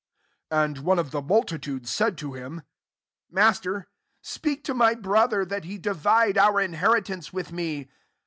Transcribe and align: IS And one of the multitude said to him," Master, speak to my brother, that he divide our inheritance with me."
IS 0.49 0.57
And 0.57 0.77
one 0.79 0.97
of 0.97 1.11
the 1.11 1.21
multitude 1.21 1.87
said 1.87 2.17
to 2.17 2.33
him," 2.33 2.63
Master, 3.29 3.85
speak 4.23 4.63
to 4.63 4.73
my 4.73 4.95
brother, 4.95 5.45
that 5.45 5.65
he 5.65 5.77
divide 5.77 6.39
our 6.39 6.59
inheritance 6.59 7.31
with 7.31 7.51
me." 7.51 7.87